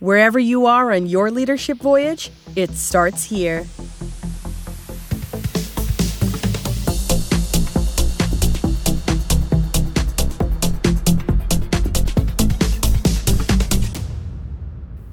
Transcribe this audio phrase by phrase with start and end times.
[0.00, 3.66] Wherever you are on your leadership voyage, it starts here.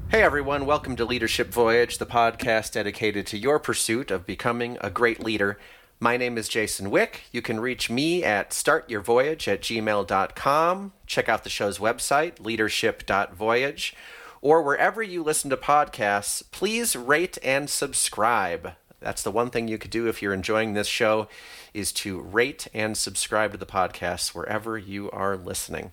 [0.10, 4.90] Hey everyone, welcome to Leadership Voyage, the podcast dedicated to your pursuit of becoming a
[4.90, 5.60] great leader.
[6.00, 7.24] My name is Jason Wick.
[7.34, 10.94] You can reach me at startyourvoyage at gmail.com.
[11.06, 13.94] Check out the show's website, leadership.voyage,
[14.42, 18.74] or wherever you listen to podcasts, please rate and subscribe.
[19.00, 21.28] That's the one thing you could do if you're enjoying this show
[21.74, 25.92] is to rate and subscribe to the podcast wherever you are listening.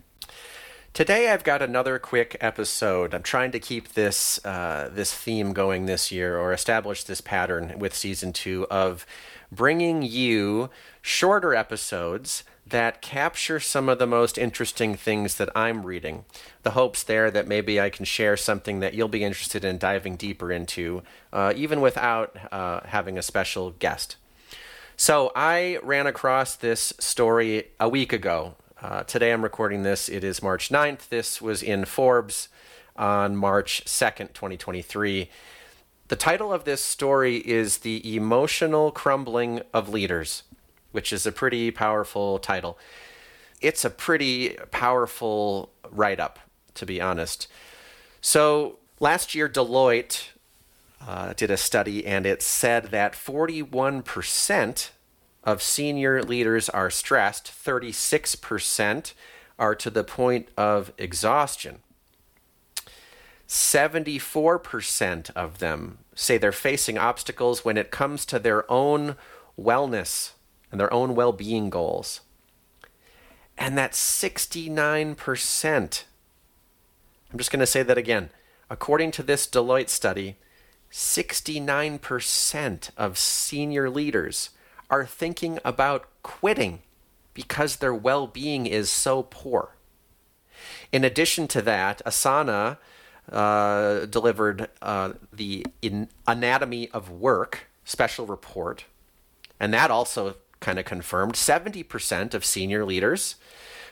[0.94, 3.14] Today I've got another quick episode.
[3.14, 7.80] I'm trying to keep this uh, this theme going this year, or establish this pattern
[7.80, 9.04] with season two of
[9.50, 10.70] bringing you
[11.02, 16.24] shorter episodes that capture some of the most interesting things that I'm reading.
[16.62, 20.16] The hopes there that maybe I can share something that you'll be interested in diving
[20.16, 24.16] deeper into, uh, even without uh, having a special guest.
[24.96, 30.10] So I ran across this story a week ago uh, today I'm recording this.
[30.10, 31.08] It is March 9th.
[31.08, 32.50] This was in Forbes
[32.96, 35.30] on March 2nd, 2023.
[36.08, 40.42] The title of this story is The Emotional Crumbling of Leaders,
[40.94, 42.78] which is a pretty powerful title.
[43.60, 46.38] It's a pretty powerful write up,
[46.74, 47.48] to be honest.
[48.20, 50.28] So, last year, Deloitte
[51.04, 54.90] uh, did a study, and it said that 41%
[55.42, 59.14] of senior leaders are stressed, 36%
[59.58, 61.80] are to the point of exhaustion.
[63.48, 69.16] 74% of them say they're facing obstacles when it comes to their own
[69.58, 70.33] wellness
[70.74, 72.22] and their own well being goals.
[73.56, 76.04] And that's 69%.
[77.32, 78.30] I'm just going to say that again.
[78.68, 80.34] According to this Deloitte study,
[80.90, 84.50] 69% of senior leaders
[84.90, 86.82] are thinking about quitting
[87.34, 89.76] because their well being is so poor.
[90.90, 92.78] In addition to that, Asana
[93.30, 95.64] uh, delivered uh, the
[96.26, 98.86] Anatomy of Work special report,
[99.60, 103.36] and that also kind of confirmed 70% of senior leaders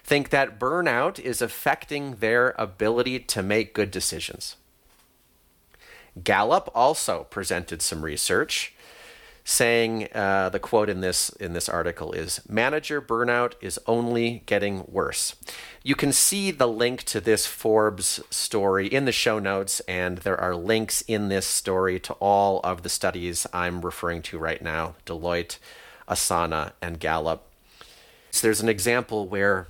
[0.03, 4.57] think that burnout is affecting their ability to make good decisions.
[6.25, 8.75] Gallup also presented some research
[9.45, 14.85] saying uh, the quote in this in this article is manager burnout is only getting
[14.87, 15.35] worse.
[15.83, 20.41] You can see the link to this forbes story in the show notes and there
[20.41, 24.95] are links in this story to all of the studies i'm referring to right now.
[25.07, 25.59] Deloitte
[26.09, 27.49] asana and gallup
[28.31, 29.69] so there's an example where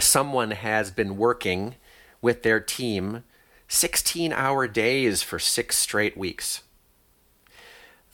[0.00, 1.74] someone has been working
[2.20, 3.24] with their team
[3.68, 6.62] 16 hour days for six straight weeks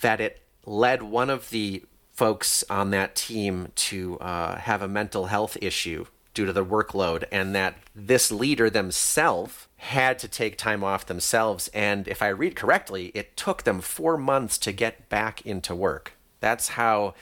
[0.01, 1.83] that it led one of the
[2.19, 6.05] folks on that team to uh, have a mental health issue
[6.35, 11.69] due to the workload, and that this leader themselves had to take time off themselves.
[11.75, 16.13] And if I read correctly, it took them four months to get back into work.
[16.41, 17.15] That's how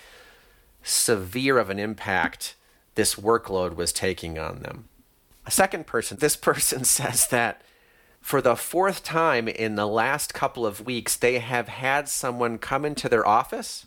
[0.82, 2.54] severe of an impact
[2.94, 4.88] this workload was taking on them.
[5.44, 7.62] A second person, this person says that
[8.20, 12.84] for the fourth time in the last couple of weeks, they have had someone come
[12.84, 13.86] into their office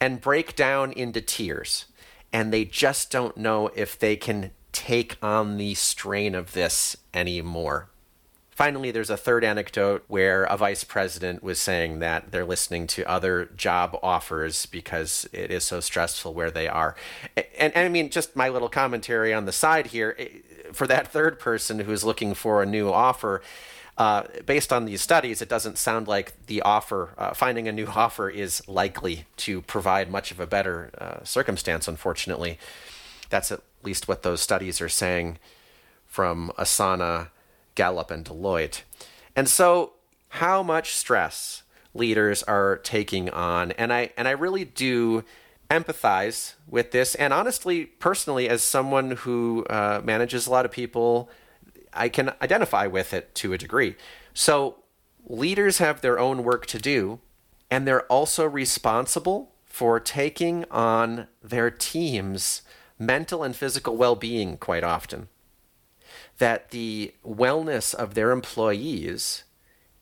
[0.00, 1.84] and break down into tears.
[2.32, 7.90] And they just don't know if they can take on the strain of this anymore.
[8.52, 13.02] Finally, there's a third anecdote where a vice president was saying that they're listening to
[13.10, 16.94] other job offers because it is so stressful where they are.
[17.34, 20.16] And, and, I mean, just my little commentary on the side here
[20.70, 23.40] for that third person who's looking for a new offer,
[23.96, 27.86] uh, based on these studies, it doesn't sound like the offer, uh, finding a new
[27.96, 32.58] offer, is likely to provide much of a better uh, circumstance, unfortunately.
[33.30, 35.38] That's at least what those studies are saying
[36.06, 37.28] from Asana,
[37.74, 38.82] Gallup, and Deloitte.
[39.34, 39.94] And so,
[40.28, 41.62] how much stress
[41.94, 45.24] leaders are taking on, and I and I really do
[45.70, 47.14] empathize with this.
[47.14, 51.30] And honestly, personally, as someone who uh, manages a lot of people,
[51.92, 53.96] I can identify with it to a degree.
[54.34, 54.76] So,
[55.26, 57.20] leaders have their own work to do,
[57.70, 62.62] and they're also responsible for taking on their team's
[62.98, 65.28] mental and physical well being quite often.
[66.38, 69.44] That the wellness of their employees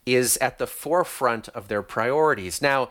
[0.07, 2.63] is at the forefront of their priorities.
[2.63, 2.91] Now,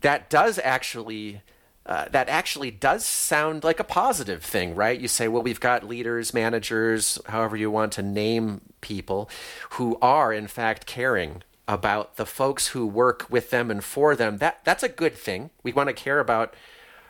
[0.00, 1.42] that does actually
[1.84, 5.00] uh, that actually does sound like a positive thing, right?
[5.00, 9.28] You say, well, we've got leaders, managers, however you want to name people,
[9.70, 14.38] who are in fact caring about the folks who work with them and for them.
[14.38, 15.50] That that's a good thing.
[15.62, 16.54] We want to care about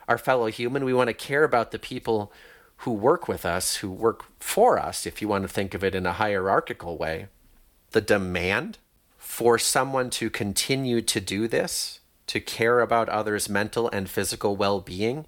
[0.07, 0.85] our fellow human.
[0.85, 2.31] We want to care about the people
[2.83, 5.95] who work with us, who work for us, if you want to think of it
[5.95, 7.27] in a hierarchical way.
[7.91, 8.77] The demand
[9.17, 14.81] for someone to continue to do this to care about others' mental and physical well
[14.81, 15.25] being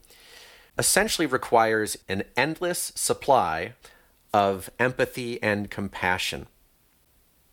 [0.77, 3.73] essentially requires an endless supply
[4.33, 6.47] of empathy and compassion.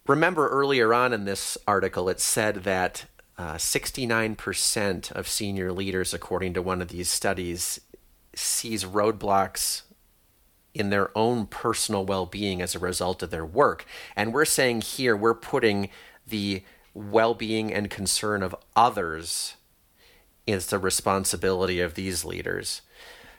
[0.09, 3.05] Remember earlier on in this article, it said that
[3.39, 7.81] uh, 69% of senior leaders, according to one of these studies,
[8.35, 9.83] sees roadblocks
[10.75, 13.85] in their own personal well being as a result of their work.
[14.17, 15.91] And we're saying here we're putting
[16.27, 16.63] the
[16.95, 19.57] well being and concern of others
[20.47, 22.83] is the responsibility of these leaders.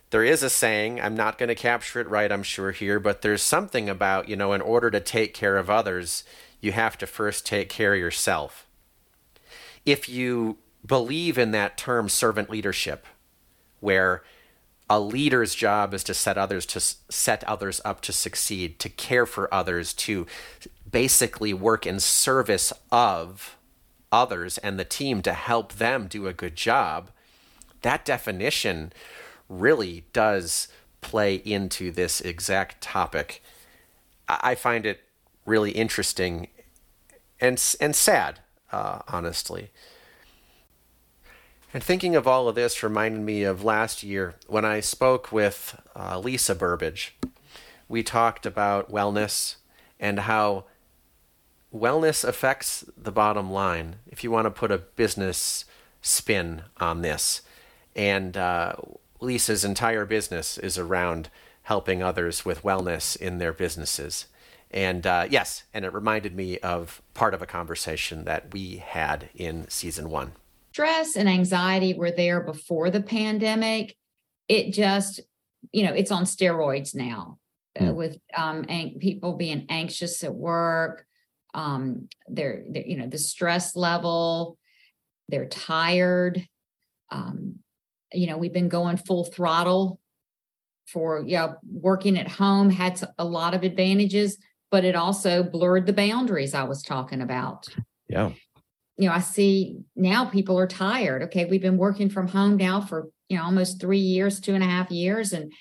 [0.09, 3.23] There is a saying, I'm not going to capture it right, I'm sure, here, but
[3.23, 6.23] there's something about, you know, in order to take care of others,
[6.61, 8.67] you have to first take care of yourself.
[9.85, 13.07] If you believe in that term servant leadership,
[13.79, 14.23] where
[14.89, 19.25] a leader's job is to set others to set others up to succeed, to care
[19.25, 20.27] for others, to
[20.89, 23.57] basically work in service of
[24.11, 27.09] others and the team to help them do a good job,
[27.81, 28.93] that definition
[29.49, 30.67] really does
[31.01, 33.41] play into this exact topic.
[34.29, 35.01] I find it
[35.45, 36.47] really interesting
[37.41, 38.39] and and sad,
[38.71, 39.71] uh, honestly.
[41.73, 45.81] And thinking of all of this reminded me of last year when I spoke with
[45.95, 47.15] uh, Lisa Burbage.
[47.89, 49.55] We talked about wellness
[49.99, 50.65] and how
[51.73, 55.65] wellness affects the bottom line, if you want to put a business
[55.99, 57.41] spin on this.
[57.95, 58.73] And uh,
[59.19, 61.29] Lisa's entire business is around
[61.63, 64.27] helping others with wellness in their businesses.
[64.69, 69.29] And uh, yes, and it reminded me of part of a conversation that we had
[69.33, 70.33] in season one.
[70.73, 73.95] Stress and anxiety were there before the pandemic.
[74.49, 75.21] It just,
[75.71, 77.37] you know, it's on steroids now
[77.77, 77.87] mm.
[77.87, 77.95] uh, hmm.
[77.95, 81.05] with um, an- people being anxious at work,
[81.53, 84.57] um they're, they're you know the stress level
[85.29, 86.47] they're tired
[87.11, 87.55] um
[88.11, 89.99] you know we've been going full throttle
[90.87, 94.37] for yeah working at home had a lot of advantages
[94.71, 97.67] but it also blurred the boundaries i was talking about
[98.07, 98.31] yeah
[98.97, 102.79] you know i see now people are tired okay we've been working from home now
[102.79, 105.51] for you know almost three years two and a half years and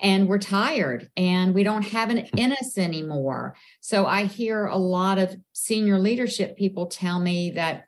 [0.00, 3.56] and we're tired and we don't have an in us anymore.
[3.80, 7.84] So I hear a lot of senior leadership people tell me that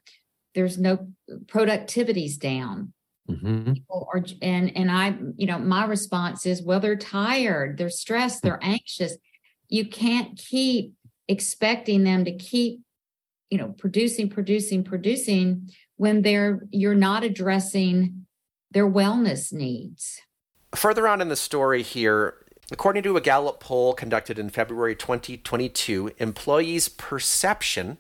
[0.54, 1.08] there's no
[1.48, 2.92] productivity's down.
[3.28, 3.72] Mm-hmm.
[3.90, 8.62] Are, and and I, you know, my response is, well, they're tired, they're stressed, they're
[8.62, 9.16] anxious.
[9.69, 10.92] You can't keep
[11.26, 12.81] expecting them to keep,
[13.50, 18.26] you know, producing, producing, producing when they're you're not addressing
[18.70, 20.20] their wellness needs.
[20.75, 22.35] Further on in the story here,
[22.73, 27.99] according to a Gallup poll conducted in February 2022, employees' perception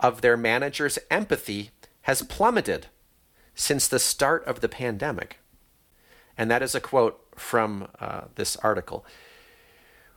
[0.00, 1.70] of their manager's empathy
[2.02, 2.88] has plummeted
[3.54, 5.38] since the start of the pandemic.
[6.36, 9.06] And that is a quote from uh, this article.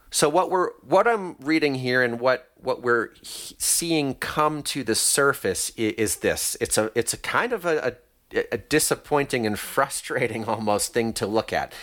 [0.09, 4.95] So what we're what I'm reading here and what what we're seeing come to the
[4.95, 6.55] surface is, is this.
[6.61, 7.97] It's a it's a kind of a,
[8.33, 11.73] a a disappointing and frustrating almost thing to look at.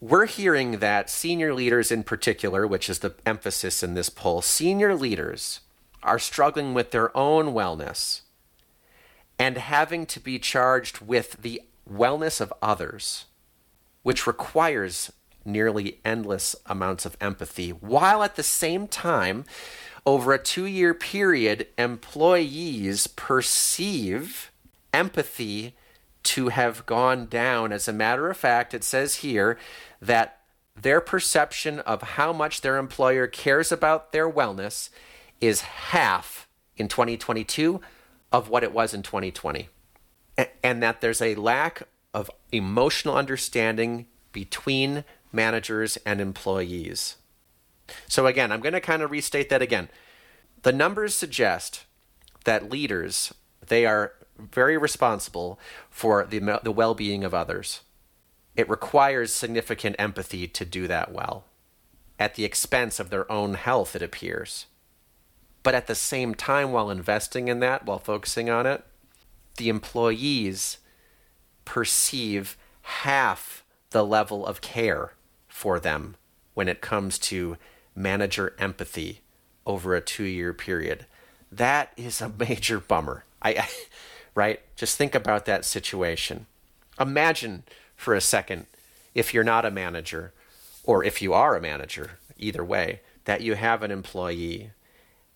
[0.00, 4.94] We're hearing that senior leaders, in particular, which is the emphasis in this poll, senior
[4.94, 5.60] leaders
[6.02, 8.20] are struggling with their own wellness
[9.38, 13.24] and having to be charged with the wellness of others,
[14.02, 15.10] which requires
[15.44, 19.44] nearly endless amounts of empathy, while at the same time,
[20.06, 24.50] over a two year period, employees perceive
[24.92, 25.74] empathy
[26.22, 27.72] to have gone down.
[27.72, 29.58] As a matter of fact, it says here
[30.00, 30.40] that
[30.80, 34.90] their perception of how much their employer cares about their wellness
[35.40, 37.80] is half in 2022
[38.32, 39.68] of what it was in 2020.
[40.62, 45.04] And that there's a lack of emotional understanding between
[45.34, 47.16] managers and employees.
[48.08, 49.88] So, again, I'm going to kind of restate that again.
[50.62, 51.84] The numbers suggest
[52.44, 53.34] that leaders,
[53.66, 55.58] they are very responsible
[55.90, 57.80] for the, the well being of others.
[58.56, 61.44] It requires significant empathy to do that well,
[62.18, 64.66] at the expense of their own health, it appears.
[65.62, 68.84] But at the same time, while investing in that, while focusing on it,
[69.56, 70.78] the employees
[71.64, 75.12] perceive half the level of care
[75.54, 76.16] for them
[76.54, 77.56] when it comes to
[77.94, 79.20] manager empathy
[79.64, 81.06] over a two year period.
[81.52, 83.24] That is a major bummer.
[83.40, 83.68] I, I,
[84.34, 84.60] right?
[84.74, 86.46] Just think about that situation.
[86.98, 87.62] Imagine
[87.94, 88.66] for a second
[89.14, 90.32] if you're not a manager,
[90.82, 94.72] or if you are a manager, either way, that you have an employee.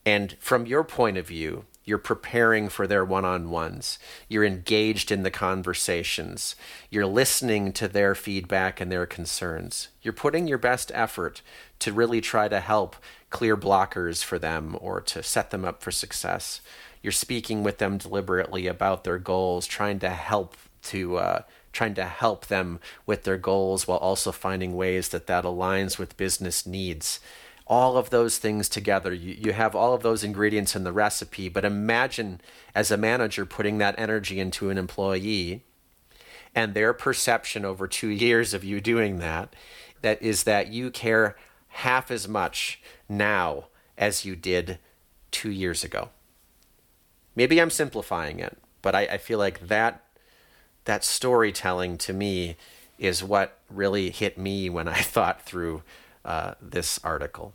[0.05, 3.99] And from your point of view, you're preparing for their one on ones.
[4.29, 6.55] You're engaged in the conversations.
[6.91, 9.89] You're listening to their feedback and their concerns.
[10.03, 11.41] You're putting your best effort
[11.79, 12.97] to really try to help
[13.31, 16.61] clear blockers for them or to set them up for success.
[17.03, 21.43] You're speaking with them deliberately about their goals, trying to help to uh,
[21.73, 26.17] trying to help them with their goals while also finding ways that that aligns with
[26.19, 27.21] business needs
[27.69, 29.13] all of those things together.
[29.13, 32.41] You, you have all of those ingredients in the recipe, but imagine
[32.75, 35.63] as a manager putting that energy into an employee
[36.55, 39.55] and their perception over two years of you doing that,
[40.01, 41.37] that is that you care
[41.69, 44.79] half as much now as you did
[45.31, 46.09] two years ago.
[47.37, 50.05] Maybe I'm simplifying it, but I, I feel like that
[50.87, 52.57] that storytelling to me
[52.99, 55.83] is what really hit me when I thought through
[56.25, 57.53] uh, this article.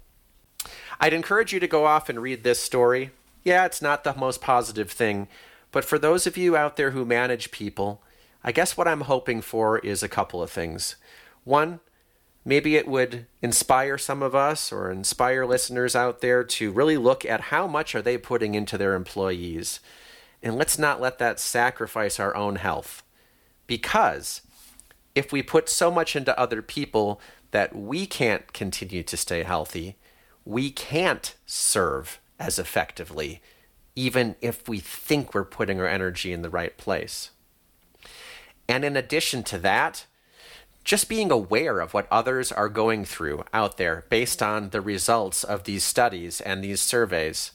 [1.00, 3.12] I'd encourage you to go off and read this story.
[3.44, 5.28] Yeah, it's not the most positive thing,
[5.72, 8.02] but for those of you out there who manage people,
[8.44, 10.96] I guess what I'm hoping for is a couple of things.
[11.44, 11.80] One,
[12.46, 17.26] maybe it would inspire some of us or inspire listeners out there to really look
[17.26, 19.80] at how much are they putting into their employees.
[20.42, 23.04] And let's not let that sacrifice our own health.
[23.66, 24.42] Because
[25.16, 27.22] if we put so much into other people
[27.52, 29.96] that we can't continue to stay healthy,
[30.46, 33.42] we can't serve as effectively,
[33.96, 37.32] even if we think we're putting our energy in the right place.
[38.68, 40.06] And in addition to that,
[40.84, 45.44] just being aware of what others are going through out there based on the results
[45.44, 47.52] of these studies and these surveys.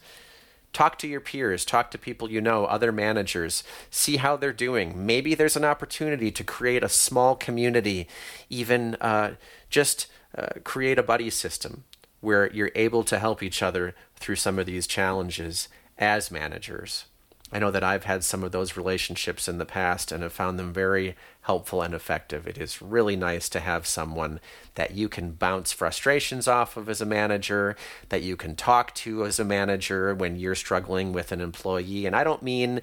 [0.73, 5.05] Talk to your peers, talk to people you know, other managers, see how they're doing.
[5.07, 8.07] Maybe there's an opportunity to create a small community,
[8.49, 9.33] even uh,
[9.71, 11.85] just uh, create a buddy system
[12.21, 17.05] where you're able to help each other through some of these challenges as managers.
[17.51, 20.59] I know that I've had some of those relationships in the past and have found
[20.59, 22.47] them very helpful and effective.
[22.47, 24.39] It is really nice to have someone
[24.75, 27.75] that you can bounce frustrations off of as a manager,
[28.11, 32.05] that you can talk to as a manager when you're struggling with an employee.
[32.05, 32.83] And I don't mean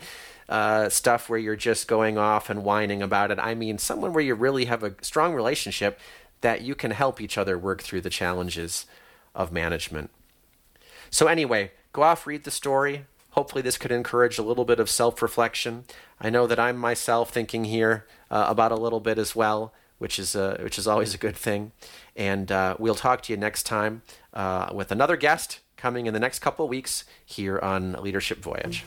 [0.50, 3.38] uh, stuff where you're just going off and whining about it.
[3.38, 6.00] I mean someone where you really have a strong relationship
[6.42, 8.88] that you can help each other work through the challenges
[9.36, 10.10] of management.
[11.10, 13.06] So, anyway, go off, read the story.
[13.32, 15.84] Hopefully, this could encourage a little bit of self reflection.
[16.20, 20.18] I know that I'm myself thinking here uh, about a little bit as well, which
[20.18, 21.72] is, uh, which is always a good thing.
[22.16, 24.02] And uh, we'll talk to you next time
[24.34, 28.86] uh, with another guest coming in the next couple of weeks here on Leadership Voyage.